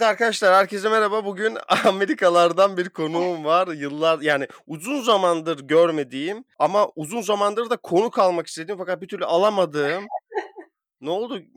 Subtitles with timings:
[0.00, 1.24] Evet arkadaşlar herkese merhaba.
[1.24, 3.68] Bugün Amerikalardan bir konuğum var.
[3.68, 9.24] Yıllar yani uzun zamandır görmediğim ama uzun zamandır da konuk almak istediğim fakat bir türlü
[9.24, 10.06] alamadığım.
[11.00, 11.42] ne oldu?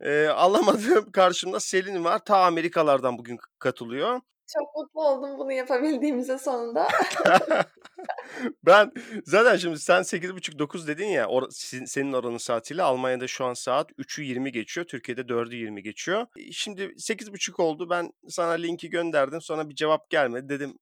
[0.00, 2.18] Ee, alamadığım karşımda Selin var.
[2.24, 4.20] Ta Amerikalardan bugün katılıyor.
[4.52, 6.88] Çok mutlu oldum bunu yapabildiğimize sonunda.
[8.66, 8.92] ben
[9.24, 11.50] zaten şimdi sen 8.30-9 dedin ya or,
[11.86, 14.86] senin oranın saatiyle Almanya'da şu an saat 3'ü 20 geçiyor.
[14.86, 16.26] Türkiye'de 4'ü 20 geçiyor.
[16.52, 20.78] Şimdi 8.30 oldu ben sana linki gönderdim sonra bir cevap gelmedi dedim.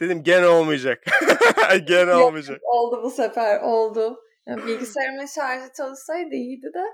[0.00, 1.04] dedim gene olmayacak.
[1.86, 2.60] gene olmayacak.
[2.62, 4.20] oldu bu sefer oldu.
[4.46, 6.84] Yani bilgisayarımın şarjı çalışsaydı iyiydi de.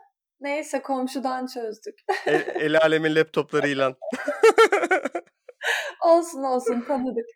[0.41, 1.95] Neyse komşudan çözdük.
[2.27, 3.95] el, el alemin laptoplarıyla.
[6.07, 7.27] Olsun olsun tanıdık.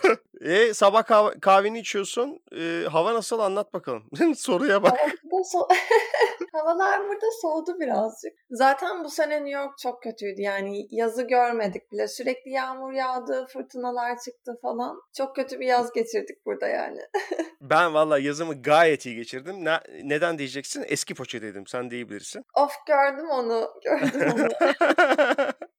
[0.40, 2.40] e sabah kah- kahveni içiyorsun.
[2.58, 4.02] E, hava nasıl anlat bakalım.
[4.36, 4.92] Soruya bak.
[5.24, 5.68] Burada so
[6.52, 8.32] Havalar burada soğudu birazcık.
[8.50, 10.42] Zaten bu sene New York çok kötüydü.
[10.42, 12.08] Yani yazı görmedik bile.
[12.08, 15.02] Sürekli yağmur yağdı, fırtınalar çıktı falan.
[15.16, 17.00] Çok kötü bir yaz geçirdik burada yani.
[17.60, 19.64] ben valla yazımı gayet iyi geçirdim.
[19.64, 20.84] Ne, neden diyeceksin?
[20.88, 21.66] Eski poçeteydim.
[21.66, 22.42] Sen diyebilirsin.
[22.54, 23.70] Of gördüm onu.
[23.84, 24.48] Gördüm onu.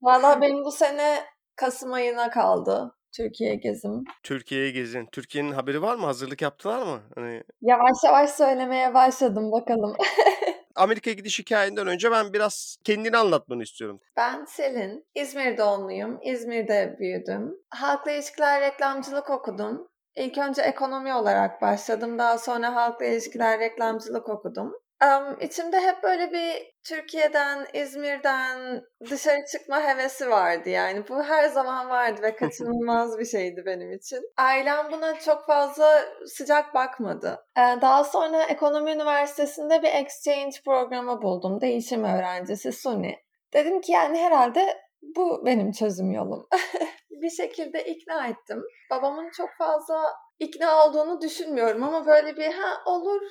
[0.02, 1.24] valla benim bu sene
[1.58, 2.92] Kasım ayına kaldı.
[3.18, 4.04] Türkiye gezim.
[4.24, 5.06] Türkiye'ye gezin.
[5.12, 6.06] Türkiye'nin haberi var mı?
[6.06, 7.02] Hazırlık yaptılar mı?
[7.16, 7.44] Hani...
[7.62, 9.96] Yavaş yavaş söylemeye başladım bakalım.
[10.76, 14.00] Amerika'ya gidiş hikayenden önce ben biraz kendini anlatmanı istiyorum.
[14.18, 15.06] Ben Selin.
[15.16, 16.20] İzmir doğumluyum.
[16.24, 17.56] İzmir'de büyüdüm.
[17.70, 19.88] Halkla ilişkiler reklamcılık okudum.
[20.16, 22.20] İlk önce ekonomi olarak başladım.
[22.20, 24.74] Daha sonra halkla ilişkiler reklamcılık okudum.
[25.04, 31.08] Um, içimde hep böyle bir Türkiye'den, İzmir'den dışarı çıkma hevesi vardı yani.
[31.10, 34.20] Bu her zaman vardı ve kaçınılmaz bir şeydi benim için.
[34.38, 37.46] Ailem buna çok fazla sıcak bakmadı.
[37.58, 41.62] Ee, daha sonra Ekonomi Üniversitesi'nde bir exchange programı buldum.
[41.62, 43.14] Değişim öğrencisi SUNY.
[43.54, 46.48] Dedim ki yani herhalde bu benim çözüm yolum.
[47.10, 48.64] bir şekilde ikna ettim.
[48.92, 50.04] Babamın çok fazla
[50.40, 53.22] ikna olduğunu düşünmüyorum ama böyle bir ha olur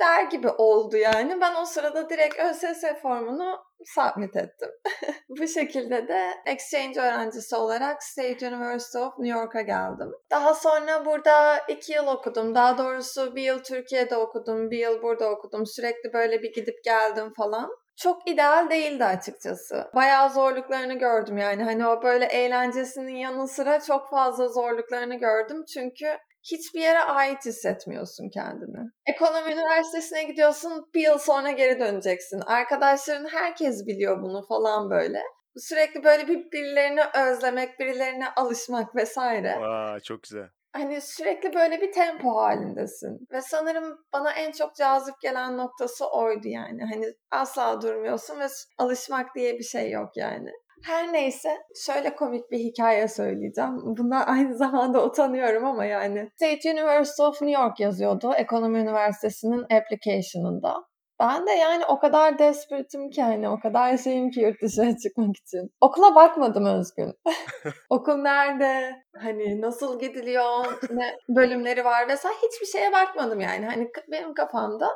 [0.00, 1.40] der gibi oldu yani.
[1.40, 4.70] Ben o sırada direkt ÖSS formunu submit ettim.
[5.28, 10.12] Bu şekilde de exchange öğrencisi olarak State University of New York'a geldim.
[10.30, 12.54] Daha sonra burada iki yıl okudum.
[12.54, 15.66] Daha doğrusu bir yıl Türkiye'de okudum, bir yıl burada okudum.
[15.66, 19.90] Sürekli böyle bir gidip geldim falan çok ideal değildi açıkçası.
[19.94, 21.62] Bayağı zorluklarını gördüm yani.
[21.64, 25.64] Hani o böyle eğlencesinin yanı sıra çok fazla zorluklarını gördüm.
[25.74, 28.90] Çünkü hiçbir yere ait hissetmiyorsun kendini.
[29.06, 32.40] Ekonomi üniversitesine gidiyorsun bir yıl sonra geri döneceksin.
[32.46, 35.22] Arkadaşların herkes biliyor bunu falan böyle.
[35.56, 39.54] Sürekli böyle bir birilerini özlemek, birilerine alışmak vesaire.
[39.54, 40.48] Aa, çok güzel.
[40.72, 43.26] Hani sürekli böyle bir tempo halindesin.
[43.32, 46.82] Ve sanırım bana en çok cazip gelen noktası oydu yani.
[46.94, 48.46] Hani asla durmuyorsun ve
[48.78, 50.50] alışmak diye bir şey yok yani.
[50.84, 51.56] Her neyse
[51.86, 53.96] şöyle komik bir hikaye söyleyeceğim.
[53.96, 56.30] Buna aynı zamanda utanıyorum ama yani.
[56.34, 60.84] State University of New York yazıyordu Ekonomi Üniversitesi'nin application'ında.
[61.20, 65.36] Ben de yani o kadar desperate'im ki hani o kadar şeyim ki yurt dışına çıkmak
[65.36, 65.70] için.
[65.80, 67.14] Okula bakmadım Özgün.
[67.90, 69.02] Okul nerede?
[69.16, 70.64] Hani nasıl gidiliyor?
[70.90, 73.66] Ne bölümleri var vesaire hiçbir şeye bakmadım yani.
[73.66, 74.88] Hani benim kafamda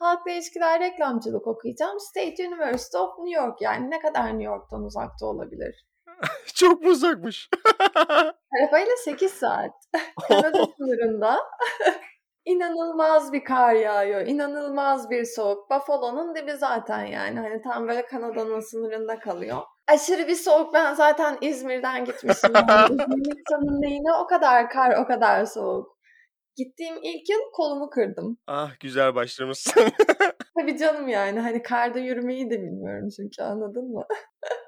[0.00, 2.00] halkla ilişkiler reklamcılık okuyacağım.
[2.00, 5.86] State University of New York yani ne kadar New York'tan uzakta olabilir?
[6.54, 7.48] Çok mu uzakmış?
[8.58, 9.72] Arabayla 8 saat.
[10.28, 11.38] Kanada sınırında.
[12.44, 14.26] İnanılmaz bir kar yağıyor.
[14.26, 15.70] İnanılmaz bir soğuk.
[15.70, 17.40] Buffalo'nun dibi zaten yani.
[17.40, 19.62] Hani tam böyle Kanada'nın sınırında kalıyor.
[19.88, 20.74] Aşırı bir soğuk.
[20.74, 22.52] Ben zaten İzmir'den gitmişim.
[22.54, 25.99] Yani İzmir'in neyine o kadar kar, o kadar soğuk.
[26.64, 28.38] Gittiğim ilk yıl kolumu kırdım.
[28.46, 29.82] Ah güzel başlamışsın.
[30.58, 31.40] Tabii canım yani.
[31.40, 34.04] Hani karda yürümeyi de bilmiyorum çünkü anladın mı?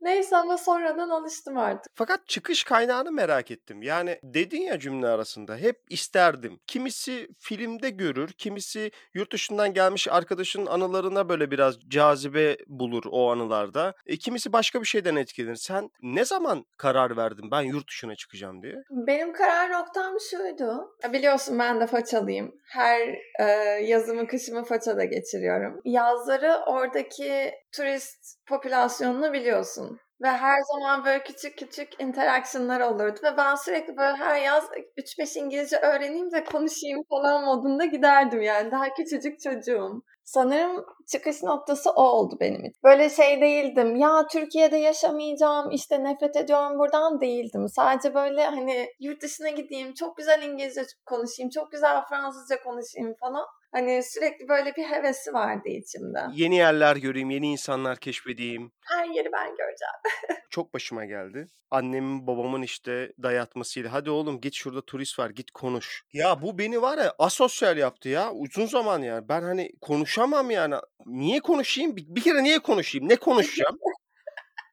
[0.00, 1.92] Neyse ama sonradan alıştım artık.
[1.94, 3.82] Fakat çıkış kaynağını merak ettim.
[3.82, 6.60] Yani dedin ya cümle arasında hep isterdim.
[6.66, 13.94] Kimisi filmde görür, kimisi yurt dışından gelmiş arkadaşın anılarına böyle biraz cazibe bulur o anılarda.
[14.06, 15.56] E, kimisi başka bir şeyden etkilenir.
[15.56, 18.74] Sen ne zaman karar verdin ben yurt dışına çıkacağım diye?
[18.90, 20.96] Benim karar noktam şuydu.
[21.12, 22.54] Biliyorsun ben de façalıyım.
[22.64, 23.00] Her
[23.40, 23.44] e,
[23.84, 25.80] yazımı kışımı façada geçiriyorum.
[25.84, 30.00] Yazları oradaki turist popülasyonunu biliyorsun.
[30.22, 33.20] Ve her zaman böyle küçük küçük interaksiyonlar olurdu.
[33.22, 34.64] Ve ben sürekli böyle her yaz
[34.96, 38.70] 3-5 İngilizce öğreneyim de konuşayım falan modunda giderdim yani.
[38.70, 40.02] Daha küçücük çocuğum.
[40.24, 42.80] Sanırım çıkış noktası o oldu benim için.
[42.84, 43.96] Böyle şey değildim.
[43.96, 47.68] Ya Türkiye'de yaşamayacağım, işte nefret ediyorum buradan değildim.
[47.68, 53.46] Sadece böyle hani yurt dışına gideyim, çok güzel İngilizce konuşayım, çok güzel Fransızca konuşayım falan.
[53.72, 56.18] Hani sürekli böyle bir hevesi vardı içimde.
[56.32, 58.72] Yeni yerler göreyim, yeni insanlar keşfedeyim.
[58.80, 60.40] Her yeri ben göreceğim.
[60.50, 61.46] Çok başıma geldi.
[61.70, 66.02] Annemin babamın işte dayatmasıyla hadi oğlum git şurada turist var git konuş.
[66.12, 69.28] Ya bu beni var ya asosyal yaptı ya uzun zaman yani.
[69.28, 70.74] Ben hani konuşamam yani.
[71.06, 71.96] Niye konuşayım?
[71.96, 73.08] Bir, bir kere niye konuşayım?
[73.08, 73.78] Ne konuşacağım?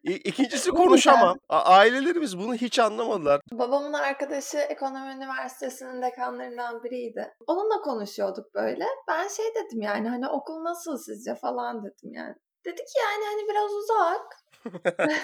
[0.07, 1.37] İkincisi konuşamam.
[1.49, 3.41] Ailelerimiz bunu hiç anlamadılar.
[3.51, 7.33] Babamın arkadaşı ekonomi üniversitesinin dekanlarından biriydi.
[7.47, 8.85] Onunla konuşuyorduk böyle.
[9.07, 12.35] Ben şey dedim yani hani okul nasıl sizce falan dedim yani.
[12.65, 14.37] Dedi ki yani hani biraz uzak.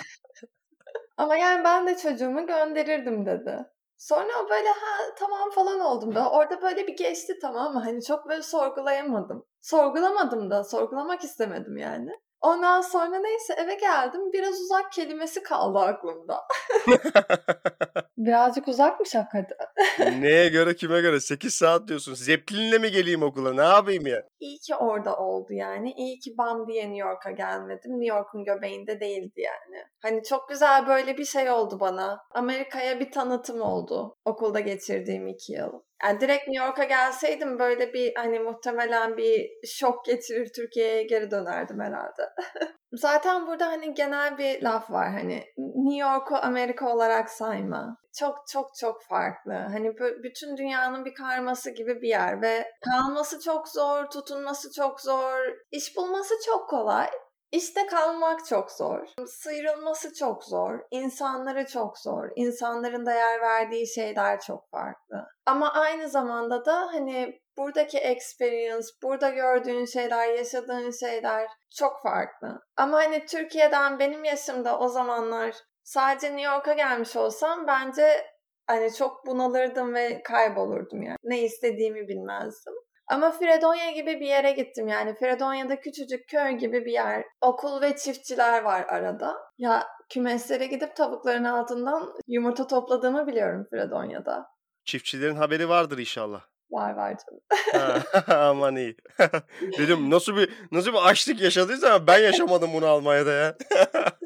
[1.18, 3.66] Ama yani ben de çocuğumu gönderirdim dedi.
[3.98, 7.80] Sonra o böyle ha tamam falan oldum da orada böyle bir geçti tamam mı?
[7.80, 9.46] Hani çok böyle sorgulayamadım.
[9.62, 12.12] Sorgulamadım da sorgulamak istemedim yani.
[12.44, 14.22] Ondan sonra neyse eve geldim.
[14.34, 16.42] Biraz uzak kelimesi kaldı aklımda.
[18.18, 19.68] Birazcık uzakmış hakikaten.
[20.22, 21.20] Neye göre kime göre?
[21.20, 22.14] 8 saat diyorsun.
[22.14, 23.54] Zeppelin'le mi geleyim okula?
[23.54, 24.24] Ne yapayım ya?
[24.40, 25.94] İyi ki orada oldu yani.
[25.98, 27.92] İyi ki bam diye New York'a gelmedim.
[27.92, 29.84] New York'un göbeğinde değildi yani.
[30.02, 32.20] Hani çok güzel böyle bir şey oldu bana.
[32.32, 34.16] Amerika'ya bir tanıtım oldu.
[34.26, 35.72] Okulda geçirdiğim iki yıl.
[36.04, 41.80] Yani direkt New York'a gelseydim böyle bir hani muhtemelen bir şok geçirir Türkiye'ye geri dönerdim
[41.80, 42.30] herhalde.
[42.94, 47.98] Zaten burada hani genel bir laf var hani New York'u Amerika olarak sayma.
[48.20, 49.54] Çok çok çok farklı.
[49.54, 55.40] Hani bütün dünyanın bir karması gibi bir yer ve kalması çok zor, tutunması çok zor,
[55.72, 57.08] iş bulması çok kolay.
[57.54, 59.08] İşte kalmak çok zor.
[59.28, 60.80] Sıyrılması çok zor.
[60.92, 62.30] İnsanları çok zor.
[62.36, 65.28] İnsanların değer verdiği şeyler çok farklı.
[65.46, 72.60] Ama aynı zamanda da hani buradaki experience, burada gördüğün şeyler, yaşadığın şeyler çok farklı.
[72.78, 78.26] Ama hani Türkiye'den benim yaşımda o zamanlar sadece New York'a gelmiş olsam bence
[78.68, 81.18] hani çok bunalırdım ve kaybolurdum yani.
[81.24, 82.74] Ne istediğimi bilmezdim.
[83.08, 85.16] Ama Fredonya gibi bir yere gittim yani.
[85.16, 87.24] Fredonya'da küçücük köy gibi bir yer.
[87.42, 89.36] Okul ve çiftçiler var arada.
[89.58, 94.46] Ya kümeslere gidip tavukların altından yumurta topladığımı biliyorum Fredonya'da.
[94.86, 96.42] Çiftçilerin haberi vardır inşallah.
[96.72, 98.04] Var var canım.
[98.28, 98.96] aman iyi.
[99.78, 103.56] Dedim nasıl bir nasıl bir açlık yaşadıysa ben yaşamadım bunu Almanya'da ya.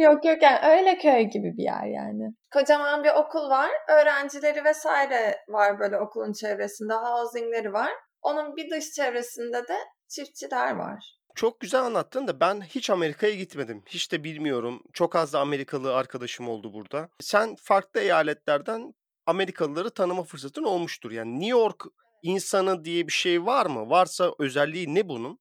[0.00, 2.34] yok yok yani öyle köy gibi bir yer yani.
[2.52, 3.70] Kocaman bir okul var.
[3.88, 6.94] Öğrencileri vesaire var böyle okulun çevresinde.
[6.94, 7.92] Housingleri var.
[8.22, 9.76] Onun bir dış çevresinde de
[10.08, 11.20] çiftçiler var.
[11.34, 13.82] Çok güzel anlattın da ben hiç Amerika'ya gitmedim.
[13.86, 14.82] Hiç de bilmiyorum.
[14.92, 17.08] Çok az da Amerikalı arkadaşım oldu burada.
[17.20, 18.94] Sen farklı eyaletlerden
[19.26, 21.10] Amerikalıları tanıma fırsatın olmuştur.
[21.10, 21.84] Yani New York
[22.22, 23.90] insanı diye bir şey var mı?
[23.90, 25.38] Varsa özelliği ne bunun?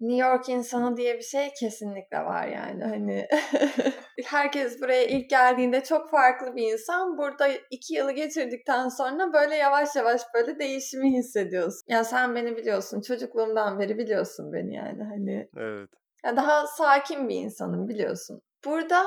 [0.00, 3.28] New York insanı diye bir şey kesinlikle var yani hani
[4.24, 9.96] herkes buraya ilk geldiğinde çok farklı bir insan burada iki yılı geçirdikten sonra böyle yavaş
[9.96, 11.82] yavaş böyle değişimi hissediyorsun.
[11.88, 15.48] Ya sen beni biliyorsun çocukluğumdan beri biliyorsun beni yani hani.
[15.56, 15.90] Evet.
[16.24, 18.42] Ya daha sakin bir insanım biliyorsun.
[18.64, 19.04] Burada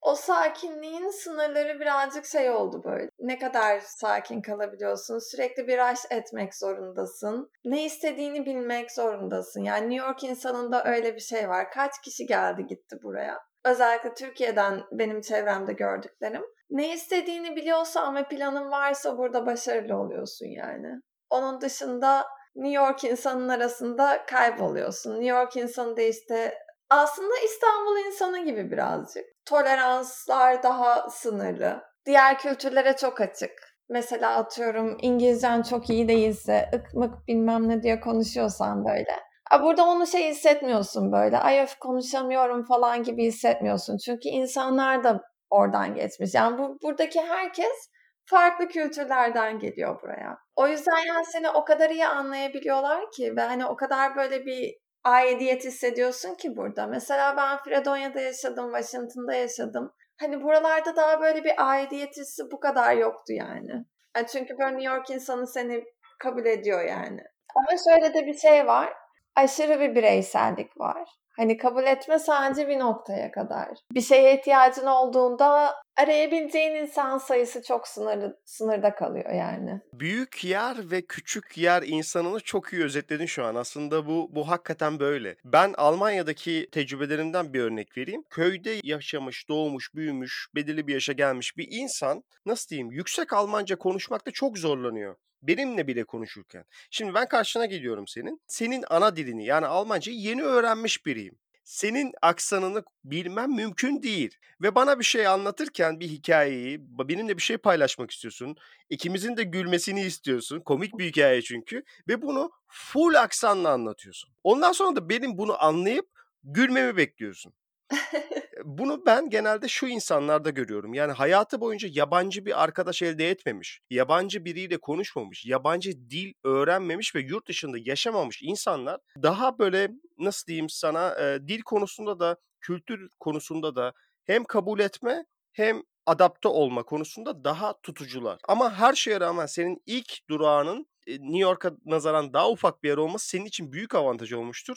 [0.00, 3.08] o sakinliğin sınırları birazcık şey oldu böyle.
[3.18, 5.18] Ne kadar sakin kalabiliyorsun?
[5.30, 7.50] Sürekli bir rush etmek zorundasın.
[7.64, 9.62] Ne istediğini bilmek zorundasın.
[9.62, 11.70] Yani New York insanında öyle bir şey var.
[11.70, 13.38] Kaç kişi geldi gitti buraya?
[13.64, 16.42] Özellikle Türkiye'den benim çevremde gördüklerim.
[16.70, 21.00] Ne istediğini biliyorsa ama planın varsa burada başarılı oluyorsun yani.
[21.30, 25.10] Onun dışında New York insanın arasında kayboluyorsun.
[25.10, 26.54] New York insanı da işte
[26.90, 29.24] aslında İstanbul insanı gibi birazcık.
[29.44, 31.82] Toleranslar daha sınırlı.
[32.06, 33.50] Diğer kültürlere çok açık.
[33.88, 39.20] Mesela atıyorum İngilizcen çok iyi değilse, ıkmık bilmem ne diye konuşuyorsan böyle.
[39.62, 41.38] Burada onu şey hissetmiyorsun böyle.
[41.38, 43.96] Ay öf konuşamıyorum falan gibi hissetmiyorsun.
[43.96, 46.34] Çünkü insanlar da oradan geçmiş.
[46.34, 47.90] Yani bu, buradaki herkes
[48.24, 50.38] farklı kültürlerden geliyor buraya.
[50.56, 54.74] O yüzden yani seni o kadar iyi anlayabiliyorlar ki ve hani o kadar böyle bir
[55.04, 56.86] aidiyet hissediyorsun ki burada.
[56.86, 59.92] Mesela ben Fredonya'da yaşadım, Washington'da yaşadım.
[60.20, 63.84] Hani buralarda daha böyle bir aidiyet hissi bu kadar yoktu yani.
[64.16, 65.84] yani çünkü böyle New York insanı seni
[66.18, 67.20] kabul ediyor yani.
[67.56, 68.92] Ama şöyle de bir şey var.
[69.36, 71.08] Aşırı bir bireysellik var.
[71.36, 73.68] Hani kabul etme sadece bir noktaya kadar.
[73.92, 79.80] Bir şeye ihtiyacın olduğunda arayabileceğin insan sayısı çok sınırlı, sınırda kalıyor yani.
[79.92, 83.54] Büyük yer ve küçük yer insanını çok iyi özetledin şu an.
[83.54, 85.36] Aslında bu bu hakikaten böyle.
[85.44, 88.24] Ben Almanya'daki tecrübelerimden bir örnek vereyim.
[88.30, 94.30] Köyde yaşamış, doğmuş, büyümüş, belirli bir yaşa gelmiş bir insan nasıl diyeyim yüksek Almanca konuşmakta
[94.30, 95.16] çok zorlanıyor.
[95.42, 96.64] Benimle bile konuşurken.
[96.90, 98.40] Şimdi ben karşına geliyorum senin.
[98.46, 101.38] Senin ana dilini yani Almancayı yeni öğrenmiş biriyim.
[101.68, 104.36] Senin aksanını bilmem mümkün değil.
[104.62, 108.56] Ve bana bir şey anlatırken bir hikayeyi, benimle bir şey paylaşmak istiyorsun.
[108.90, 110.60] İkimizin de gülmesini istiyorsun.
[110.60, 111.82] Komik bir hikaye çünkü.
[112.08, 114.30] Ve bunu full aksanla anlatıyorsun.
[114.44, 116.06] Ondan sonra da benim bunu anlayıp
[116.44, 117.52] gülmemi bekliyorsun.
[118.64, 120.94] Bunu ben genelde şu insanlarda görüyorum.
[120.94, 127.20] Yani hayatı boyunca yabancı bir arkadaş elde etmemiş, yabancı biriyle konuşmamış, yabancı dil öğrenmemiş ve
[127.20, 133.76] yurt dışında yaşamamış insanlar daha böyle nasıl diyeyim sana e, dil konusunda da kültür konusunda
[133.76, 133.92] da
[134.24, 138.38] hem kabul etme hem adapte olma konusunda daha tutucular.
[138.48, 143.28] Ama her şeye rağmen senin ilk durağının New York'a nazaran daha ufak bir yer olması
[143.28, 144.76] senin için büyük avantaj olmuştur.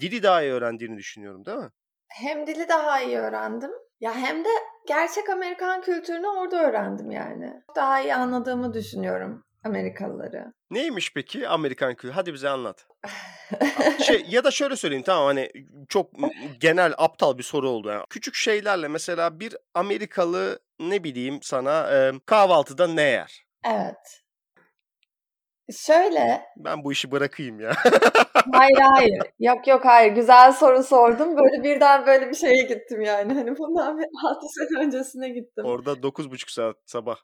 [0.00, 1.70] Dili daha iyi öğrendiğini düşünüyorum değil mi?
[2.14, 3.70] Hem dili daha iyi öğrendim.
[4.00, 4.48] Ya hem de
[4.88, 7.52] gerçek Amerikan kültürünü orada öğrendim yani.
[7.76, 10.52] Daha iyi anladığımı düşünüyorum Amerikalıları.
[10.70, 12.12] Neymiş peki Amerikan kültürü?
[12.12, 12.86] Hadi bize anlat.
[14.06, 15.50] şey ya da şöyle söyleyeyim tamam hani
[15.88, 16.10] çok
[16.60, 17.88] genel aptal bir soru oldu.
[17.88, 18.04] Yani.
[18.10, 23.44] Küçük şeylerle mesela bir Amerikalı ne bileyim sana e, kahvaltıda ne yer?
[23.64, 24.21] Evet.
[25.70, 26.42] Şöyle.
[26.56, 27.72] Ben bu işi bırakayım ya.
[28.52, 29.22] hayır hayır.
[29.38, 30.12] Yok yok hayır.
[30.12, 31.36] Güzel soru sordum.
[31.36, 33.34] Böyle birden böyle bir şeye gittim yani.
[33.34, 35.64] Hani bundan bir 6 sene öncesine gittim.
[35.64, 37.16] Orada 9,5 saat sabah.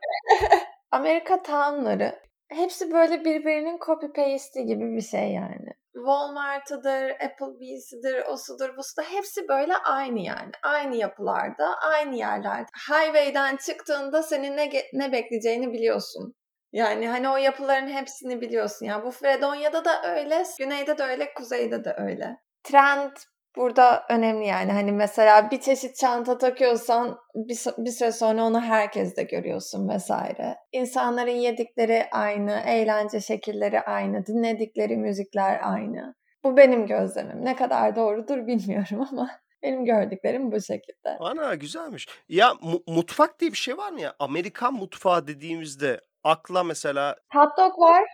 [0.90, 2.18] Amerika townları
[2.50, 5.70] hepsi böyle birbirinin copy paste'i gibi bir şey yani.
[5.94, 9.08] Walmart'ıdır, Applebee'sidir, osudur, busudur.
[9.08, 10.50] Hepsi böyle aynı yani.
[10.62, 12.68] Aynı yapılarda, aynı yerlerde.
[12.90, 16.34] Highway'den çıktığında senin ne, ne bekleyeceğini biliyorsun.
[16.72, 18.86] Yani hani o yapıların hepsini biliyorsun.
[18.86, 22.36] Yani bu Fredonya'da da öyle, güneyde de öyle, kuzeyde de öyle.
[22.64, 23.10] Trend
[23.56, 24.72] burada önemli yani.
[24.72, 30.56] Hani mesela bir çeşit çanta takıyorsan bir, bir süre sonra onu herkes de görüyorsun vesaire.
[30.72, 36.14] İnsanların yedikleri aynı, eğlence şekilleri aynı, dinledikleri müzikler aynı.
[36.44, 37.44] Bu benim gözlemim.
[37.44, 39.30] Ne kadar doğrudur bilmiyorum ama
[39.62, 41.16] benim gördüklerim bu şekilde.
[41.20, 42.08] Ana güzelmiş.
[42.28, 44.14] Ya mu- mutfak diye bir şey var mı ya?
[44.18, 48.04] Amerikan mutfağı dediğimizde akla mesela hot dog var.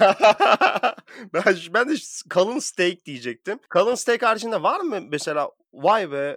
[1.34, 1.42] ben,
[1.74, 1.94] ben de
[2.28, 3.58] kalın steak diyecektim.
[3.68, 6.36] Kalın steak haricinde var mı mesela vay be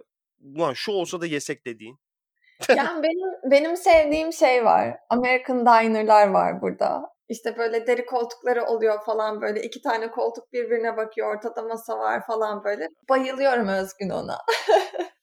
[0.56, 2.00] ulan şu olsa da yesek dediğin?
[2.70, 4.98] yani benim benim sevdiğim şey var.
[5.10, 7.02] American diner'lar var burada.
[7.30, 12.26] İşte böyle deri koltukları oluyor falan böyle iki tane koltuk birbirine bakıyor ortada masa var
[12.28, 12.88] falan böyle.
[13.10, 14.38] Bayılıyorum Özgün ona.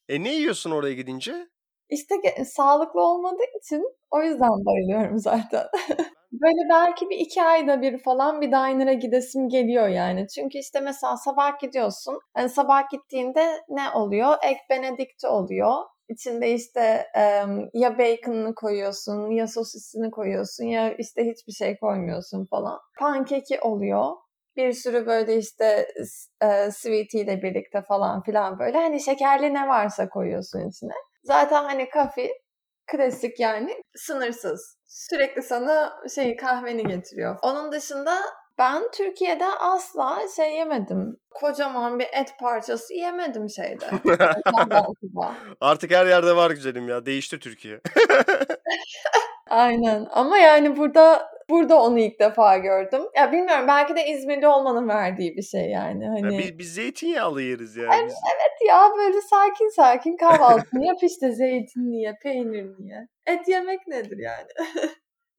[0.09, 1.49] e ne yiyorsun oraya gidince?
[1.91, 5.65] İşte sağlıklı olmadığı için o yüzden bayılıyorum zaten.
[6.33, 10.27] Böyle belki bir iki ayda bir falan bir diner'a gidesim geliyor yani.
[10.29, 12.21] Çünkü işte mesela sabah gidiyorsun.
[12.39, 14.35] Yani sabah gittiğinde ne oluyor?
[14.45, 15.75] Egg benedict oluyor.
[16.09, 17.07] İçinde işte
[17.75, 22.79] ya bacon'ını koyuyorsun ya sosisini koyuyorsun ya işte hiçbir şey koymuyorsun falan.
[22.99, 24.13] Pankeki oluyor
[24.57, 25.87] bir sürü böyle işte
[26.43, 30.93] e, sweetie ile birlikte falan filan böyle hani şekerli ne varsa koyuyorsun içine.
[31.27, 32.31] Zaten hani kafe
[32.87, 34.77] klasik yani sınırsız.
[34.87, 37.37] Sürekli sana şey kahveni getiriyor.
[37.43, 38.19] Onun dışında
[38.59, 41.17] ben Türkiye'de asla şey yemedim.
[41.31, 43.87] Kocaman bir et parçası yemedim şeyde.
[45.61, 47.07] Artık her yerde var güzelim ya.
[47.07, 47.81] Değişti Türkiye.
[49.51, 50.07] Aynen.
[50.11, 53.03] Ama yani burada burada onu ilk defa gördüm.
[53.17, 56.09] Ya bilmiyorum belki de İzmirli olmanın verdiği bir şey yani.
[56.09, 56.35] Hani...
[56.35, 57.95] Ya biz, biz zeytinyağlı yeriz yani.
[57.95, 63.09] Evet, evet ya böyle sakin sakin kahvaltını yap işte zeytinli ye, peynirli ye.
[63.27, 64.49] Et yemek nedir yani?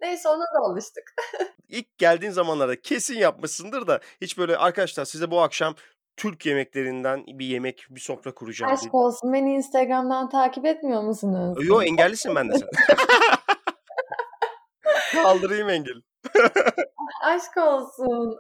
[0.02, 1.14] Neyse ona da alıştık.
[1.70, 5.76] İlk geldiğin zamanlarda kesin yapmışsındır da hiç böyle arkadaşlar size bu akşam
[6.18, 8.74] Türk yemeklerinden bir yemek, bir sofra kuracağım.
[8.74, 9.34] Aşk olsun.
[9.34, 11.58] Beni Instagram'dan takip etmiyor musunuz?
[11.68, 12.70] Yo engellisin ben de sen.
[15.24, 16.02] Kaldırayım engel.
[17.24, 18.40] Aşk olsun.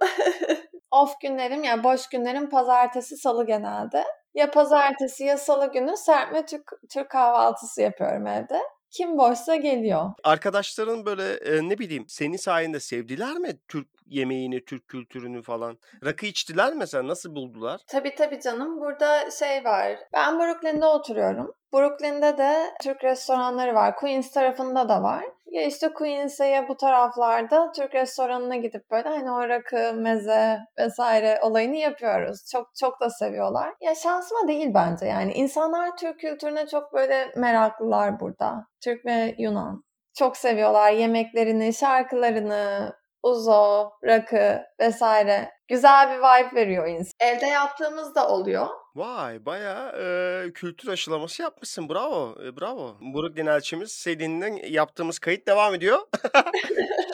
[0.91, 4.03] Off günlerim yani boş günlerim pazartesi salı genelde.
[4.38, 8.60] Ya pazartesi ya salı günü serpme Türk, Türk kahvaltısı yapıyorum evde.
[8.91, 10.12] Kim boşsa geliyor.
[10.24, 15.77] Arkadaşların böyle e, ne bileyim senin sayende sevdiler mi Türk yemeğini, Türk kültürünü falan?
[16.05, 17.07] Rakı içtiler mesela?
[17.07, 17.81] Nasıl buldular?
[17.87, 18.79] Tabii tabii canım.
[18.81, 19.99] Burada şey var.
[20.13, 21.53] Ben Brooklyn'de oturuyorum.
[21.73, 23.95] Brooklyn'de de Türk restoranları var.
[23.95, 25.23] Queens tarafında da var.
[25.45, 31.75] Ya işte Queens'e bu taraflarda Türk restoranına gidip böyle hani o rakı, meze vesaire olayını
[31.75, 32.45] yapıyoruz.
[32.51, 33.73] Çok çok da seviyorlar.
[33.81, 35.33] Ya şansıma değil bence yani.
[35.33, 38.67] insanlar Türk kültürüne çok böyle meraklılar burada.
[38.83, 39.83] Türk ve Yunan.
[40.13, 42.93] Çok seviyorlar yemeklerini, şarkılarını,
[43.24, 47.12] Uzo, rakı vesaire güzel bir vibe veriyor insan.
[47.19, 48.67] Evde yaptığımız da oluyor.
[48.95, 51.89] Vay bayağı e, kültür aşılaması yapmışsın.
[51.89, 52.36] Bravo.
[52.45, 52.95] E, bravo.
[53.01, 56.00] Buruk dinelçimiz Selin'le yaptığımız kayıt devam ediyor.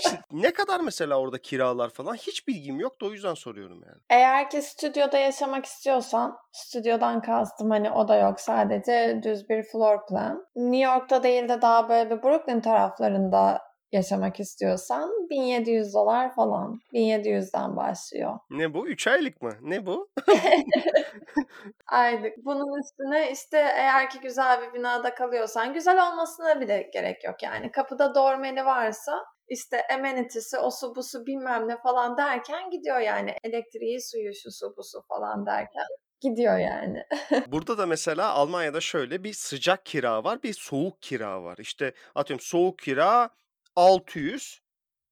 [0.32, 3.98] Ne kadar mesela orada kiralar falan hiç bilgim yok da o yüzden soruyorum yani.
[4.10, 10.06] Eğer ki stüdyoda yaşamak istiyorsan, stüdyodan kastım hani o da yok sadece düz bir floor
[10.08, 10.46] plan.
[10.56, 13.62] New York'ta değil de daha böyle bir Brooklyn taraflarında
[13.94, 16.82] yaşamak istiyorsan 1700 dolar falan.
[16.94, 18.40] 1700'den başlıyor.
[18.50, 18.88] Ne bu?
[18.88, 19.52] 3 aylık mı?
[19.62, 20.10] Ne bu?
[21.88, 22.34] Aylık.
[22.46, 27.72] Bunun üstüne işte eğer ki güzel bir binada kalıyorsan güzel olmasına bile gerek yok yani.
[27.72, 33.36] Kapıda dormeni varsa işte amenitesi, o su bu su bilmem ne falan derken gidiyor yani.
[33.44, 35.86] Elektriği, suyu, şu su bu su falan derken
[36.22, 37.04] gidiyor yani.
[37.48, 41.58] Burada da mesela Almanya'da şöyle bir sıcak kira var, bir soğuk kira var.
[41.58, 43.30] İşte atıyorum soğuk kira
[43.76, 44.60] 600,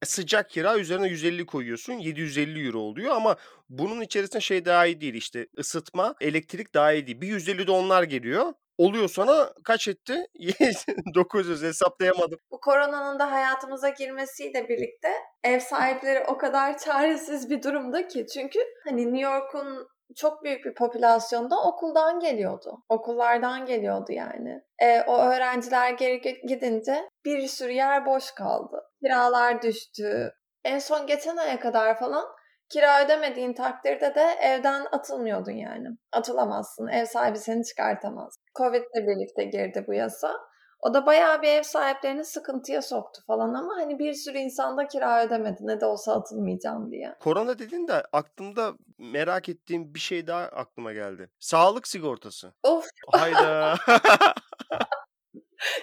[0.04, 3.36] e, sıcak kira üzerine 150 koyuyorsun 750 euro oluyor ama
[3.70, 7.22] bunun içerisinde şey daha iyi değil işte ısıtma, elektrik daha iyi değil.
[7.22, 8.54] Bir 150 de onlar geliyor.
[8.78, 10.28] Oluyor sana kaç etti?
[11.16, 12.40] 900 hesaplayamadım.
[12.52, 15.10] Bu koronanın da hayatımıza girmesiyle birlikte
[15.44, 18.26] ev sahipleri o kadar çaresiz bir durumda ki.
[18.34, 22.84] Çünkü hani New York'un çok büyük bir popülasyonda okuldan geliyordu.
[22.90, 24.62] Okullardan geliyordu yani.
[24.80, 28.84] E, o öğrenciler geri gidince bir sürü yer boş kaldı.
[29.04, 30.34] Kiralar düştü.
[30.64, 32.26] En son geçen aya kadar falan
[32.72, 35.88] kira ödemediğin takdirde de evden atılmıyordun yani.
[36.12, 36.88] Atılamazsın.
[36.88, 38.36] Ev sahibi seni çıkartamaz.
[38.58, 40.51] Covid ile birlikte girdi bu yasa.
[40.82, 44.88] O da bayağı bir ev sahiplerini sıkıntıya soktu falan ama hani bir sürü insan da
[44.88, 47.16] kira ödemedi ne de olsa atılmayacağım diye.
[47.20, 51.30] Korona dedin de aklımda merak ettiğim bir şey daha aklıma geldi.
[51.40, 52.54] Sağlık sigortası.
[52.64, 52.86] Of.
[53.12, 53.76] Hayda.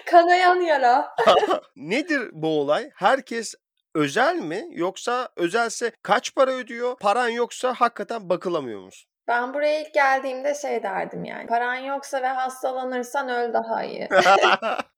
[0.05, 1.15] Kanayan yara.
[1.75, 2.89] Nedir bu olay?
[2.95, 3.55] Herkes
[3.95, 6.95] özel mi yoksa özelse kaç para ödüyor?
[7.01, 9.09] Paran yoksa hakikaten bakılamıyor musun?
[9.27, 11.47] Ben buraya ilk geldiğimde şey derdim yani.
[11.47, 14.09] Paran yoksa ve hastalanırsan öl daha iyi.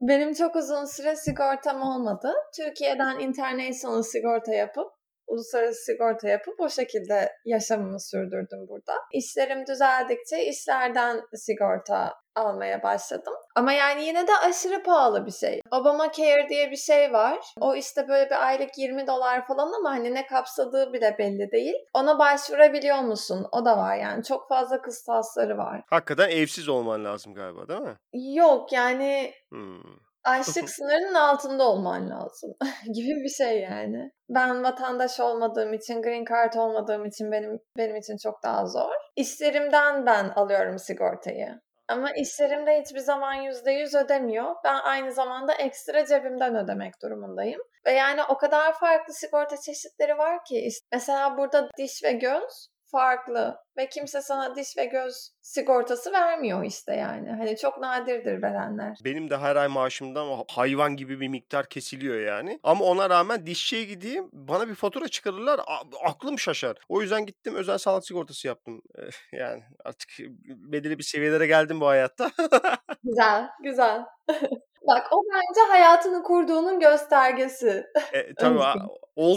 [0.00, 2.32] Benim çok uzun süre sigortam olmadı.
[2.56, 4.95] Türkiye'den international sigorta yapıp
[5.26, 8.92] uluslararası sigorta yapıp o şekilde yaşamımı sürdürdüm burada.
[9.12, 13.34] İşlerim düzeldikçe işlerden sigorta almaya başladım.
[13.54, 15.60] Ama yani yine de aşırı pahalı bir şey.
[15.70, 17.38] Obamacare diye bir şey var.
[17.60, 21.74] O işte böyle bir aylık 20 dolar falan ama hani ne kapsadığı bile belli değil.
[21.94, 23.46] Ona başvurabiliyor musun?
[23.52, 24.24] O da var yani.
[24.24, 25.82] Çok fazla kıstasları var.
[25.90, 27.96] Hakikaten evsiz olman lazım galiba değil mi?
[28.12, 30.05] Yok yani Hmm.
[30.26, 32.54] Açlık sınırının altında olman lazım
[32.94, 34.10] gibi bir şey yani.
[34.28, 38.94] Ben vatandaş olmadığım için, green card olmadığım için benim benim için çok daha zor.
[39.16, 41.60] İşlerimden ben alıyorum sigortayı.
[41.88, 44.54] Ama işlerimde hiçbir zaman %100 ödemiyor.
[44.64, 47.60] Ben aynı zamanda ekstra cebimden ödemek durumundayım.
[47.86, 50.68] Ve yani o kadar farklı sigorta çeşitleri var ki.
[50.92, 56.94] Mesela burada diş ve göz farklı ve kimse sana diş ve göz sigortası vermiyor işte
[56.94, 57.30] yani.
[57.30, 58.98] Hani çok nadirdir verenler.
[59.04, 62.60] Benim de her ay maaşımdan hayvan gibi bir miktar kesiliyor yani.
[62.62, 65.60] Ama ona rağmen dişçiye gideyim bana bir fatura çıkarırlar
[66.04, 66.76] aklım şaşar.
[66.88, 68.82] O yüzden gittim özel sağlık sigortası yaptım.
[68.98, 70.10] Eh, Yani artık
[70.46, 72.30] belirli bir seviyelere geldim bu hayatta.
[73.04, 74.04] Güzel, güzel.
[74.86, 77.86] Bak o bence hayatını kurduğunun göstergesi.
[78.12, 78.58] E, tabii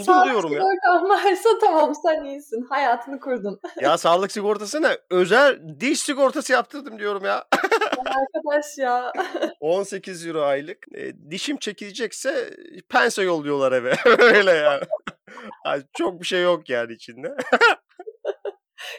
[0.04, 0.60] Sağlık diyorum ya.
[0.60, 2.66] sigortan varsa tamam sen iyisin.
[2.70, 3.60] Hayatını kurdun.
[3.80, 4.96] Ya sağlık sigortası ne?
[5.10, 7.44] Özel diş sigortası yaptırdım diyorum ya.
[7.98, 9.12] Arkadaş ya.
[9.60, 10.78] 18 euro aylık.
[10.94, 12.50] E, dişim çekilecekse
[12.88, 13.94] pense yolluyorlar eve.
[14.18, 14.82] Öyle yani.
[15.66, 17.34] Yani çok bir şey yok yani içinde.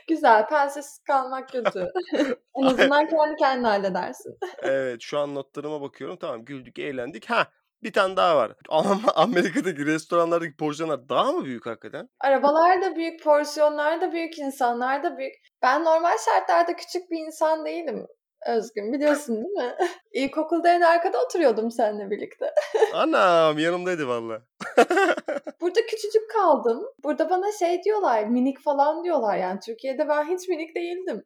[0.10, 0.48] Güzel.
[0.48, 1.88] Pensesiz kalmak kötü.
[2.56, 4.38] en azından kendi kendine halledersin.
[4.63, 6.17] Evet şu an notlarıma bakıyorum.
[6.17, 7.30] Tamam güldük eğlendik.
[7.30, 7.48] Ha
[7.84, 8.54] bir tane daha var.
[8.70, 12.10] Ama Amerika'daki restoranlardaki porsiyonlar daha mı büyük hakikaten?
[12.20, 15.34] Arabalar da büyük, porsiyonlar da büyük, insanlar da büyük.
[15.62, 18.08] Ben normal şartlarda küçük bir insan değilim.
[18.47, 19.75] Özgün biliyorsun değil mi?
[20.12, 22.54] İlkokulda en arkada oturuyordum seninle birlikte.
[22.93, 24.41] Anam yanımdaydı valla.
[25.62, 26.84] Burada küçücük kaldım.
[27.04, 29.38] Burada bana şey diyorlar, minik falan diyorlar.
[29.38, 31.23] Yani Türkiye'de ben hiç minik değildim.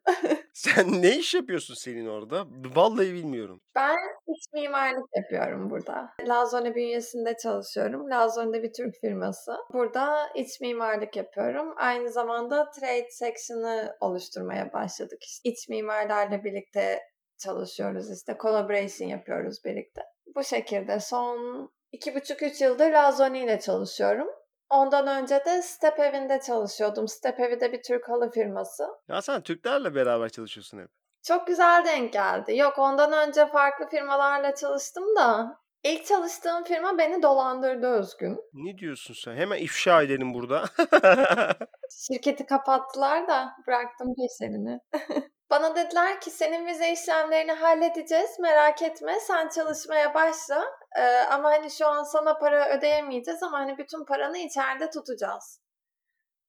[0.52, 2.46] Sen ne iş yapıyorsun senin orada?
[2.74, 3.60] Vallahi bilmiyorum.
[3.74, 3.96] Ben
[4.28, 6.10] iç mimarlık yapıyorum burada.
[6.28, 8.10] Lazone bünyesinde çalışıyorum.
[8.10, 9.56] Lazone bir Türk firması.
[9.72, 11.74] Burada iç mimarlık yapıyorum.
[11.76, 15.24] Aynı zamanda trade section'ı oluşturmaya başladık.
[15.24, 17.05] İşte iç mimarlarla birlikte
[17.38, 18.36] çalışıyoruz işte.
[18.42, 20.02] Collaboration yapıyoruz birlikte.
[20.34, 24.28] Bu şekilde son iki buçuk üç yıldır Lazone ile çalışıyorum.
[24.70, 27.08] Ondan önce de Step Evi'nde çalışıyordum.
[27.08, 28.84] Step Evi de bir Türk halı firması.
[29.08, 30.88] Ya sen Türklerle beraber çalışıyorsun hep.
[31.22, 32.56] Çok güzel denk geldi.
[32.56, 38.38] Yok ondan önce farklı firmalarla çalıştım da İlk çalıştığım firma beni dolandırdı Özgün.
[38.52, 39.36] Ne diyorsun sen?
[39.36, 40.64] Hemen ifşa edelim burada.
[41.90, 44.78] Şirketi kapattılar da bıraktım peşlerini.
[45.56, 50.64] Bana dediler ki senin vize işlemlerini halledeceğiz merak etme sen çalışmaya başla
[50.96, 55.60] ee, ama hani şu an sana para ödeyemeyeceğiz ama hani bütün paranı içeride tutacağız.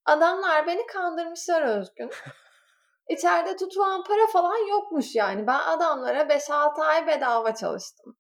[0.06, 2.12] Adamlar beni kandırmışlar Özgün.
[3.10, 5.48] İçeride tutulan para falan yokmuş yani.
[5.48, 8.18] Ben adamlara 5-6 ay bedava çalıştım.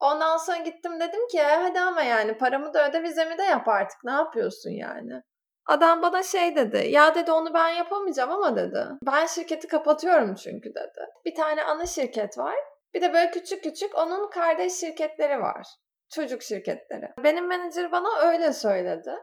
[0.00, 4.04] Ondan sonra gittim dedim ki hadi ama yani paramı da öde vizemi de yap artık
[4.04, 5.22] ne yapıyorsun yani.
[5.66, 8.86] Adam bana şey dedi ya dedi onu ben yapamayacağım ama dedi.
[9.02, 11.06] Ben şirketi kapatıyorum çünkü dedi.
[11.24, 12.56] Bir tane ana şirket var.
[12.94, 15.66] Bir de böyle küçük küçük onun kardeş şirketleri var.
[16.14, 17.08] Çocuk şirketleri.
[17.24, 19.14] Benim menajer bana öyle söyledi.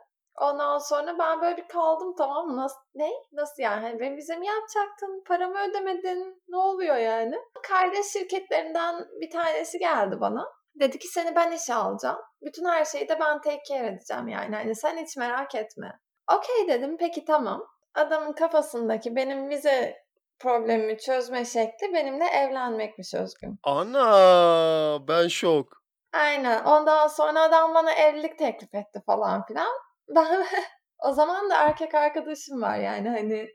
[0.41, 2.57] Ondan sonra ben böyle bir kaldım tamam mı?
[2.57, 3.09] Nasıl, ne?
[3.31, 3.81] Nasıl yani?
[3.81, 6.41] Hani benim vizemi yapacaktın, paramı ödemedin.
[6.47, 7.39] Ne oluyor yani?
[7.67, 10.47] Kardeş şirketlerinden bir tanesi geldi bana.
[10.79, 12.19] Dedi ki seni ben işe alacağım.
[12.41, 14.55] Bütün her şeyi de ben take care edeceğim yani.
[14.55, 15.99] Hani sen hiç merak etme.
[16.31, 17.67] Okey dedim peki tamam.
[17.95, 20.03] Adamın kafasındaki benim vize
[20.39, 23.59] problemimi çözme şekli benimle evlenmekmiş Özgün.
[23.63, 25.83] Ana ben şok.
[26.13, 26.63] Aynen.
[26.63, 29.73] Ondan sonra adam bana evlilik teklif etti falan filan.
[30.15, 30.45] Ben
[30.99, 33.47] o zaman da erkek arkadaşım var yani hani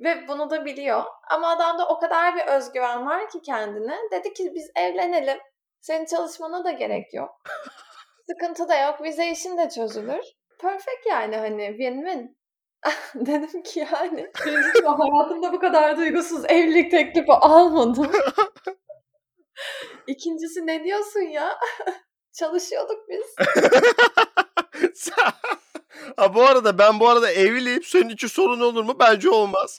[0.00, 1.04] ve bunu da biliyor.
[1.30, 3.98] Ama adamda o kadar bir özgüven var ki kendine.
[4.12, 5.38] Dedi ki biz evlenelim.
[5.80, 7.42] Senin çalışmana da gerek yok.
[8.30, 9.02] Sıkıntı da yok.
[9.02, 10.24] Vize işin de çözülür.
[10.58, 12.36] Perfect yani hani win-win.
[13.14, 18.12] Dedim ki yani birincisi hayatımda bu kadar duygusuz evlilik teklifi almadım.
[20.06, 21.58] İkincisi ne diyorsun ya?
[22.32, 23.34] Çalışıyorduk biz.
[26.16, 27.82] ha bu arada ben bu arada evliyim.
[27.82, 28.96] Senin için sorun olur mu?
[29.00, 29.76] Bence olmaz.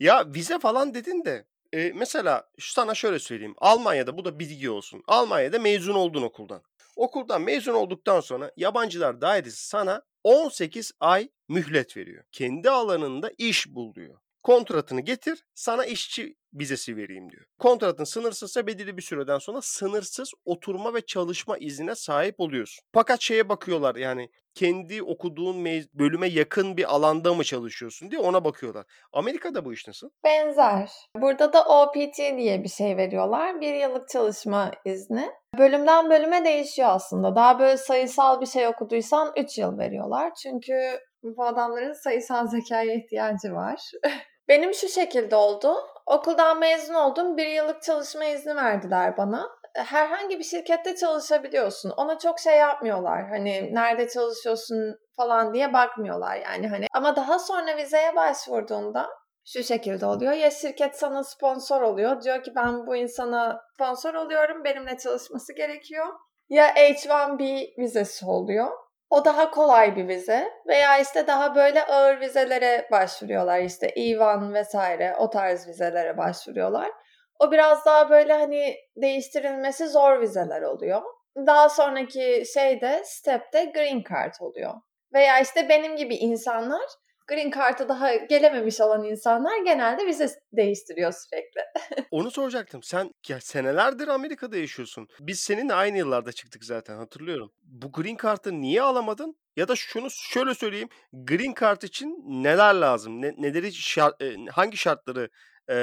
[0.00, 3.54] ya vize falan dedin de e, mesela sana şöyle söyleyeyim.
[3.58, 5.02] Almanya'da bu da bilgi olsun.
[5.06, 6.62] Almanya'da mezun oldun okuldan.
[6.98, 12.24] Okuldan mezun olduktan sonra yabancılar dairesi sana 18 ay mühlet veriyor.
[12.32, 14.18] Kendi alanında iş bul diyor.
[14.48, 17.44] Kontratını getir, sana işçi vizesi vereyim diyor.
[17.58, 22.84] Kontratın sınırsızsa belirli bir süreden sonra sınırsız oturma ve çalışma iznine sahip oluyorsun.
[22.94, 28.86] Fakat şeye bakıyorlar yani kendi okuduğun bölüme yakın bir alanda mı çalışıyorsun diye ona bakıyorlar.
[29.12, 30.10] Amerika'da bu iş nasıl?
[30.24, 30.90] Benzer.
[31.16, 33.60] Burada da OPT diye bir şey veriyorlar.
[33.60, 35.30] Bir yıllık çalışma izni.
[35.58, 37.36] Bölümden bölüme değişiyor aslında.
[37.36, 40.32] Daha böyle sayısal bir şey okuduysan 3 yıl veriyorlar.
[40.42, 43.80] Çünkü bu adamların sayısal zekaya ihtiyacı var.
[44.48, 45.74] Benim şu şekilde oldu.
[46.06, 47.36] Okuldan mezun oldum.
[47.36, 49.50] Bir yıllık çalışma izni verdiler bana.
[49.74, 51.90] Herhangi bir şirkette çalışabiliyorsun.
[51.90, 53.28] Ona çok şey yapmıyorlar.
[53.28, 56.86] Hani nerede çalışıyorsun falan diye bakmıyorlar yani hani.
[56.92, 59.08] Ama daha sonra vizeye başvurduğunda
[59.44, 60.32] şu şekilde oluyor.
[60.32, 62.22] Ya şirket sana sponsor oluyor.
[62.22, 64.64] Diyor ki ben bu insana sponsor oluyorum.
[64.64, 66.06] Benimle çalışması gerekiyor.
[66.48, 68.70] Ya H1B vizesi oluyor.
[69.10, 75.16] O daha kolay bir vize veya işte daha böyle ağır vizelere başvuruyorlar işte E1 vesaire
[75.18, 76.90] o tarz vizelere başvuruyorlar.
[77.38, 81.02] O biraz daha böyle hani değiştirilmesi zor vizeler oluyor.
[81.36, 84.74] Daha sonraki şeyde step'te green card oluyor.
[85.14, 86.82] Veya işte benim gibi insanlar
[87.28, 91.60] Green Card'a daha gelememiş olan insanlar genelde vize değiştiriyor sürekli.
[92.10, 92.82] Onu soracaktım.
[92.82, 95.08] Sen ya senelerdir Amerika'da yaşıyorsun.
[95.20, 97.52] Biz seninle aynı yıllarda çıktık zaten hatırlıyorum.
[97.62, 99.36] Bu Green Card'ı niye alamadın?
[99.56, 100.88] Ya da şunu şöyle söyleyeyim.
[101.12, 103.22] Green Card için neler lazım?
[103.22, 105.28] Ne, neleri şart, e, hangi şartları
[105.70, 105.76] e,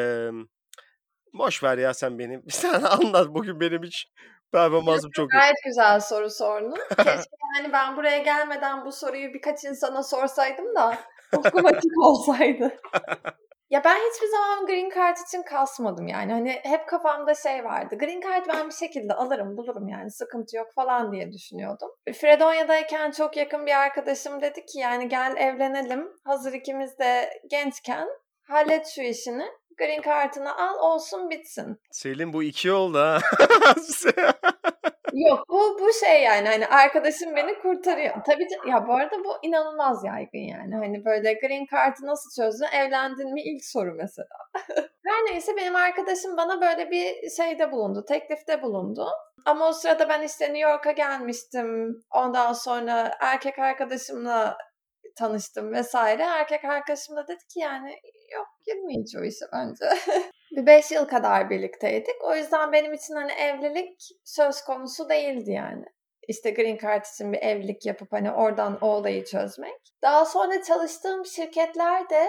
[1.34, 2.44] boş ver ya sen benim.
[2.50, 4.08] Sen anlat bugün benim hiç
[4.52, 5.38] performansım çok iyi.
[5.40, 6.76] Gayet güzel soru sordun.
[6.98, 10.98] Keşke yani ben buraya gelmeden bu soruyu birkaç insana sorsaydım da
[11.38, 12.80] otomatik olsaydı.
[13.70, 16.32] Ya ben hiçbir zaman Green Card için kasmadım yani.
[16.32, 17.98] Hani hep kafamda şey vardı.
[17.98, 21.90] Green Card ben bir şekilde alırım, bulurum yani sıkıntı yok falan diye düşünüyordum.
[22.14, 26.12] Fredonya'dayken çok yakın bir arkadaşım dedi ki yani gel evlenelim.
[26.26, 28.08] Hazır ikimiz de gençken
[28.48, 29.46] hallet şu işini.
[29.78, 31.80] Green Card'ını al olsun bitsin.
[31.92, 33.20] Selim bu iki oldu ha.
[35.16, 38.16] Yok bu bu şey yani hani arkadaşım beni kurtarıyor.
[38.26, 40.76] Tabii ya bu arada bu inanılmaz yaygın yani.
[40.76, 42.66] Hani böyle green card'ı nasıl çözdün?
[42.66, 43.42] Evlendin mi?
[43.42, 44.38] ilk soru mesela.
[45.06, 48.06] Her neyse benim arkadaşım bana böyle bir şeyde bulundu.
[48.08, 49.08] Teklifte bulundu.
[49.46, 52.00] Ama o sırada ben işte New York'a gelmiştim.
[52.12, 54.58] Ondan sonra erkek arkadaşımla
[55.16, 56.24] tanıştım vesaire.
[56.24, 57.90] Erkek arkadaşım da dedi ki yani
[58.34, 59.86] yok girmeyiz o işe bence.
[60.56, 62.16] bir beş yıl kadar birlikteydik.
[62.24, 65.86] O yüzden benim için hani evlilik söz konusu değildi yani.
[66.28, 69.82] İşte Green Card için bir evlilik yapıp hani oradan o olayı çözmek.
[70.02, 72.28] Daha sonra çalıştığım şirketler de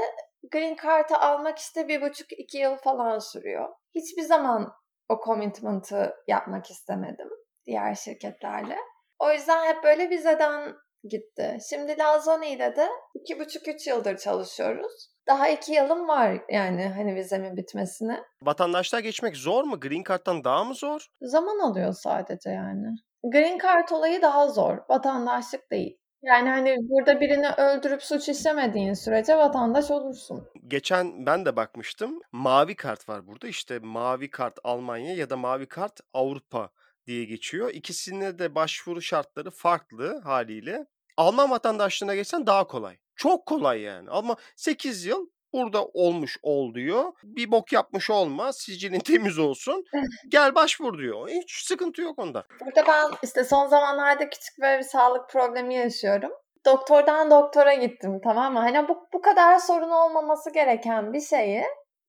[0.53, 3.69] Green Card'ı almak işte bir buçuk iki yıl falan sürüyor.
[3.95, 4.73] Hiçbir zaman
[5.09, 7.29] o commitment'ı yapmak istemedim.
[7.67, 8.77] diğer şirketlerle.
[9.19, 10.75] O yüzden hep böyle vizeden
[11.09, 11.59] gitti.
[11.71, 15.09] Şimdi Lazoni'de de iki buçuk üç yıldır çalışıyoruz.
[15.27, 18.25] Daha iki yılım var yani hani vizemin bitmesine.
[18.43, 19.81] Vatandaşlığa geçmek zor mu?
[19.81, 21.07] Green Card'dan daha mı zor?
[21.21, 22.87] Zaman alıyor sadece yani.
[23.25, 24.79] Green Card olayı daha zor.
[24.89, 25.99] Vatandaşlık değil.
[26.23, 30.49] Yani hani burada birini öldürüp suç işlemediğin sürece vatandaş olursun.
[30.69, 32.21] Geçen ben de bakmıştım.
[32.33, 33.49] Mavi kart var burada.
[33.49, 36.71] İşte mavi kart Almanya ya da mavi kart Avrupa
[37.07, 37.71] diye geçiyor.
[37.73, 40.87] İkisine de başvuru şartları farklı haliyle.
[41.17, 42.97] Alman vatandaşlığına geçsen daha kolay.
[43.17, 44.11] Çok kolay yani.
[44.11, 47.13] Ama 8 yıl burada olmuş ol diyor.
[47.25, 48.53] Bir bok yapmış olma.
[48.53, 49.85] Sicilin temiz olsun.
[50.29, 51.29] Gel başvur diyor.
[51.29, 52.45] Hiç sıkıntı yok onda.
[52.61, 56.33] Burada ben işte son zamanlarda küçük böyle bir sağlık problemi yaşıyorum.
[56.67, 58.59] Doktordan doktora gittim tamam mı?
[58.59, 61.65] Hani bu, bu kadar sorun olmaması gereken bir şeyi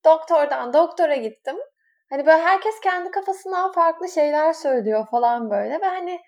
[0.06, 1.56] doktordan doktora gittim.
[2.10, 6.20] Hani böyle herkes kendi kafasından farklı şeyler söylüyor falan böyle ve hani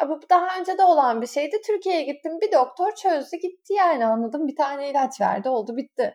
[0.00, 1.56] ya bu daha önce de olan bir şeydi.
[1.66, 4.48] Türkiye'ye gittim bir doktor çözdü gitti yani anladım.
[4.48, 6.14] Bir tane ilaç verdi oldu bitti.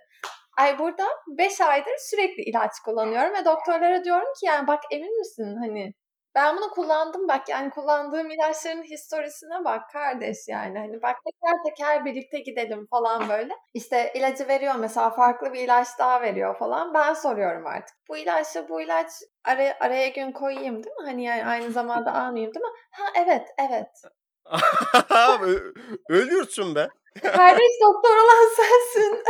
[0.58, 5.56] Ay burada 5 aydır sürekli ilaç kullanıyorum ve doktorlara diyorum ki yani bak emin misin
[5.56, 5.94] hani
[6.36, 12.06] ben bunu kullandım bak yani kullandığım ilaçların historisine bak kardeş yani hani bak teker teker
[12.06, 13.54] birlikte gidelim falan böyle.
[13.74, 17.98] İşte ilacı veriyor mesela farklı bir ilaç daha veriyor falan ben soruyorum artık.
[18.10, 19.08] Bu ilaçla bu ilaç
[19.44, 21.06] araya, araya gün koyayım değil mi?
[21.06, 22.72] Hani yani aynı zamanda almayayım değil mi?
[22.92, 24.02] Ha evet evet.
[26.10, 26.90] Ölüyorsun be.
[27.22, 29.24] Kardeş doktor olan sensin.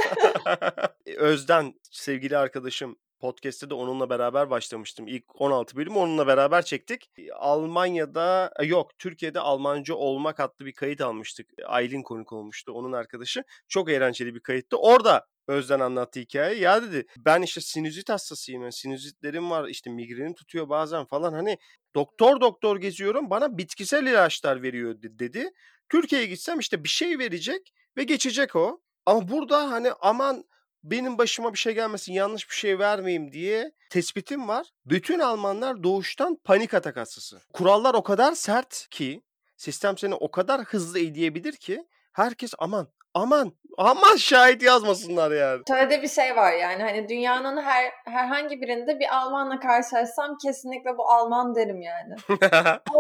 [1.18, 5.08] Özden sevgili arkadaşım podcast'te de onunla beraber başlamıştım.
[5.08, 7.12] İlk 16 bölüm onunla beraber çektik.
[7.36, 11.50] Almanya'da yok Türkiye'de Almanca olmak adlı bir kayıt almıştık.
[11.66, 13.44] Aylin konuk olmuştu onun arkadaşı.
[13.68, 14.78] Çok eğlenceli bir kayıttı.
[14.78, 16.62] Orada Özden anlattı hikayeyi.
[16.62, 18.62] Ya dedi ben işte sinüzit hastasıyım.
[18.62, 21.34] Yani sinüzitlerim var işte migrenim tutuyor bazen falan.
[21.34, 21.58] Hani
[21.96, 25.52] doktor doktor geziyorum bana bitkisel ilaçlar veriyor dedi.
[25.90, 28.82] Türkiye'ye gitsem işte bir şey verecek ve geçecek o.
[29.06, 30.44] Ama burada hani aman
[30.84, 34.68] benim başıma bir şey gelmesin, yanlış bir şey vermeyeyim diye tespitim var.
[34.86, 37.42] Bütün Almanlar doğuştan panik atak hastası.
[37.54, 39.22] Kurallar o kadar sert ki,
[39.58, 45.64] sistem seni o kadar hızlı edebilir ki herkes aman aman aman şahit yazmasınlar yani.
[45.68, 51.10] Şöyle bir şey var yani hani dünyanın her herhangi birinde bir Almanla karşılaşsam kesinlikle bu
[51.10, 52.16] Alman derim yani.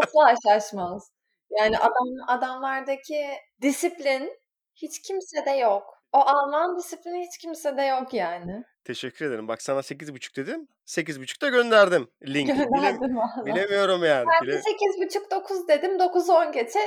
[0.03, 1.11] Asla şaşmaz.
[1.59, 3.27] Yani adam adamlardaki
[3.61, 4.33] disiplin
[4.75, 5.98] hiç kimsede yok.
[6.13, 8.63] O Alman disiplini hiç kimsede yok yani.
[8.83, 9.47] Teşekkür ederim.
[9.47, 10.67] Bak sana 8.5 dedim.
[10.85, 12.53] 8.5'ta gönderdim linki.
[12.53, 12.97] Bile,
[13.45, 14.25] bilemiyorum yani.
[14.27, 14.55] Ben Bile...
[14.55, 15.91] 8.5-9 dedim.
[15.91, 16.79] 9-10 geçe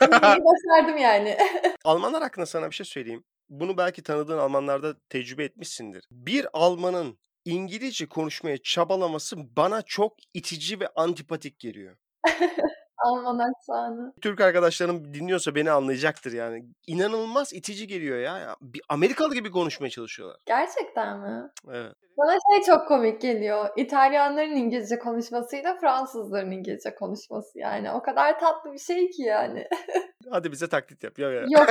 [0.10, 1.38] başardım yani.
[1.84, 3.24] Almanlar hakkında sana bir şey söyleyeyim.
[3.48, 6.04] Bunu belki tanıdığın Almanlarda tecrübe etmişsindir.
[6.10, 11.96] Bir Almanın İngilizce konuşmaya çabalaması bana çok itici ve antipatik geliyor.
[13.04, 14.12] Alman aksanı.
[14.20, 16.64] Türk arkadaşlarım dinliyorsa beni anlayacaktır yani.
[16.86, 18.56] İnanılmaz itici geliyor ya.
[18.60, 20.36] Bir Amerikalı gibi konuşmaya çalışıyorlar.
[20.46, 21.50] Gerçekten mi?
[21.72, 21.92] Evet.
[22.18, 23.68] Bana şey çok komik geliyor.
[23.76, 27.90] İtalyanların İngilizce konuşmasıyla Fransızların İngilizce konuşması yani.
[27.92, 29.68] O kadar tatlı bir şey ki yani.
[30.30, 31.18] Hadi bize taklit yap.
[31.18, 31.40] Ya, ya.
[31.48, 31.68] Yok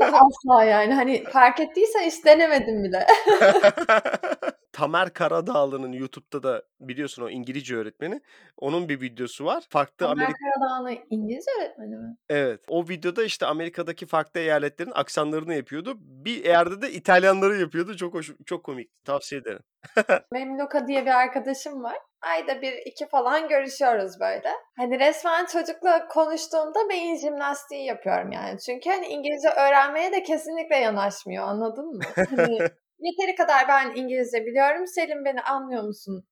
[0.00, 0.94] asla yani.
[0.94, 3.06] Hani fark ettiysen hiç denemedim bile.
[4.72, 8.20] Tamer Karadağlı'nın YouTube'da da biliyorsun o İngilizce öğretmeni.
[8.56, 9.64] Onun bir videosu var.
[9.68, 10.38] Farklı Tamer Amerika...
[10.54, 12.16] Karadağlı İngilizce öğretmeni mi?
[12.28, 12.60] Evet.
[12.68, 15.94] O videoda işte Amerika'daki farklı eyaletlerin aksanlarını yapıyordu.
[15.98, 17.96] Bir yerde de İtalyanları yapıyordu.
[17.96, 19.04] Çok hoş, çok komik.
[19.04, 19.62] Tavsiye ederim.
[20.32, 20.58] Benim
[20.88, 21.96] diye bir arkadaşım var.
[22.22, 24.52] Ayda bir iki falan görüşüyoruz böyle.
[24.76, 28.58] Hani resmen çocukla konuştuğumda beyin jimnastiği yapıyorum yani.
[28.60, 32.02] Çünkü hani İngilizce öğrenmeye de kesinlikle yanaşmıyor anladın mı?
[32.36, 32.58] Hani
[33.02, 34.86] Yeteri kadar ben İngilizce biliyorum.
[34.86, 36.24] Selim beni anlıyor musun?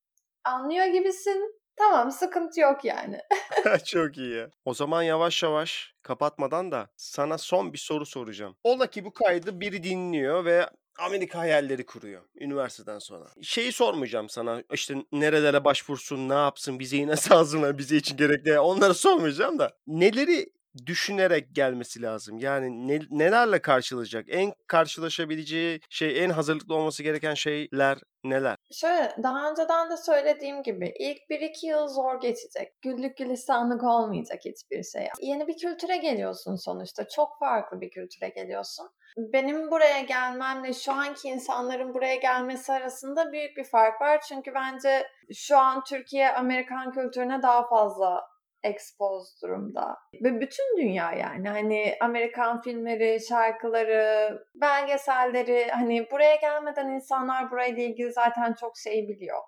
[0.44, 1.60] Anlıyor gibisin.
[1.76, 3.18] Tamam sıkıntı yok yani.
[3.84, 4.50] Çok iyi ya.
[4.64, 8.56] O zaman yavaş yavaş kapatmadan da sana son bir soru soracağım.
[8.64, 10.66] Ola ki bu kaydı biri dinliyor ve
[11.00, 13.24] Amerika hayalleri kuruyor üniversiteden sonra.
[13.42, 18.94] Şeyi sormayacağım sana işte nerelere başvursun, ne yapsın, bize nasıl hazırlar, bize için gerekli onları
[18.94, 19.72] sormayacağım da.
[19.86, 20.46] Neleri
[20.86, 22.38] düşünerek gelmesi lazım.
[22.38, 24.24] Yani ne, nelerle karşılaşacak?
[24.28, 28.56] En karşılaşabileceği şey, en hazırlıklı olması gereken şeyler neler?
[28.72, 32.82] Şöyle daha önceden de söylediğim gibi ilk 1-2 yıl zor geçecek.
[32.82, 35.08] Güllük gülistanlık olmayacak hiçbir şey.
[35.20, 37.08] Yeni bir kültüre geliyorsun sonuçta.
[37.08, 38.88] Çok farklı bir kültüre geliyorsun.
[39.16, 44.20] Benim buraya gelmemle şu anki insanların buraya gelmesi arasında büyük bir fark var.
[44.28, 48.29] Çünkü bence şu an Türkiye Amerikan kültürüne daha fazla
[48.62, 49.96] expose durumda.
[50.24, 58.12] Ve bütün dünya yani hani Amerikan filmleri, şarkıları, belgeselleri hani buraya gelmeden insanlar burayla ilgili
[58.12, 59.42] zaten çok şey biliyor.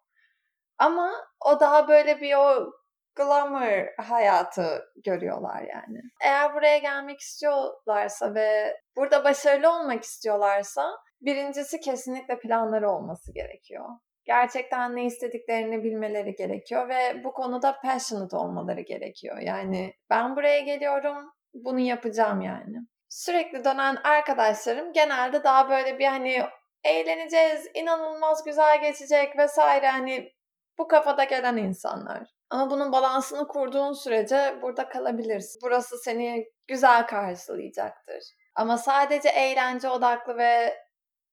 [0.78, 1.12] Ama
[1.46, 2.72] o daha böyle bir o
[3.16, 6.00] glamour hayatı görüyorlar yani.
[6.24, 13.88] Eğer buraya gelmek istiyorlarsa ve burada başarılı olmak istiyorlarsa birincisi kesinlikle planları olması gerekiyor.
[14.24, 19.38] Gerçekten ne istediklerini bilmeleri gerekiyor ve bu konuda passionate olmaları gerekiyor.
[19.38, 22.76] Yani ben buraya geliyorum, bunu yapacağım yani.
[23.08, 26.42] Sürekli dönen arkadaşlarım genelde daha böyle bir hani
[26.84, 30.32] eğleneceğiz, inanılmaz güzel geçecek vesaire hani
[30.78, 32.28] bu kafada gelen insanlar.
[32.50, 35.60] Ama bunun balansını kurduğun sürece burada kalabilirsin.
[35.62, 38.22] Burası seni güzel karşılayacaktır.
[38.54, 40.76] Ama sadece eğlence odaklı ve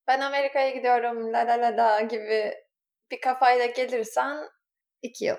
[0.08, 2.54] ben Amerika'ya gidiyorum la la la la gibi
[3.12, 4.38] bir kafayla gelirsen
[5.02, 5.36] iki yıl.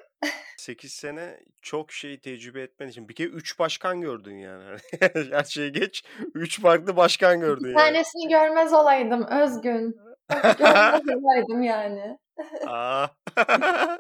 [0.59, 3.09] 8 sene çok şey tecrübe etmen için.
[3.09, 4.77] Bir kere 3 başkan gördün yani.
[5.33, 6.05] Her şeyi geç.
[6.35, 7.77] 3 farklı başkan gördün Bir yani.
[7.79, 9.97] tanesini görmez olaydım Özgün.
[10.59, 12.19] görmez olaydım yani.
[12.67, 13.07] Aa.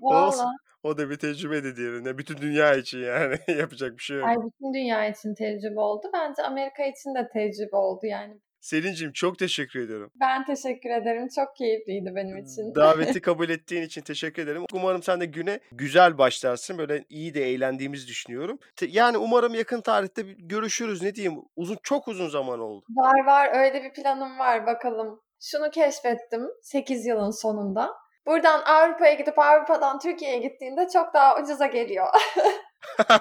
[0.00, 0.46] Olsun.
[0.82, 2.18] O da bir tecrübeydi diğerine.
[2.18, 3.36] Bütün dünya için yani.
[3.58, 4.28] Yapacak bir şey yok.
[4.28, 6.06] Ay bütün dünya için tecrübe oldu.
[6.14, 8.40] Bence Amerika için de tecrübe oldu yani.
[8.62, 10.10] Selin'cim çok teşekkür ediyorum.
[10.20, 11.28] Ben teşekkür ederim.
[11.36, 12.74] Çok keyifliydi benim için.
[12.74, 14.64] Daveti kabul ettiğin için teşekkür ederim.
[14.72, 16.78] Umarım sen de güne güzel başlarsın.
[16.78, 18.58] Böyle iyi de eğlendiğimizi düşünüyorum.
[18.88, 21.02] Yani umarım yakın tarihte görüşürüz.
[21.02, 21.42] Ne diyeyim?
[21.56, 22.84] Uzun çok uzun zaman oldu.
[22.90, 25.20] Var var öyle bir planım var bakalım.
[25.40, 27.90] Şunu keşfettim 8 yılın sonunda.
[28.26, 32.06] Buradan Avrupa'ya gidip Avrupa'dan Türkiye'ye gittiğinde çok daha ucuza geliyor.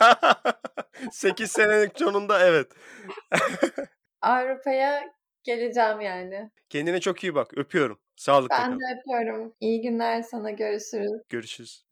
[1.11, 2.67] 8 senelik sonunda evet.
[4.21, 5.01] Avrupa'ya
[5.43, 6.49] geleceğim yani.
[6.69, 7.57] Kendine çok iyi bak.
[7.57, 7.99] Öpüyorum.
[8.15, 8.79] Sağlıkla Ben kal.
[8.79, 9.53] de öpüyorum.
[9.59, 11.21] İyi günler sana görüşürüz.
[11.29, 11.85] Görüşürüz.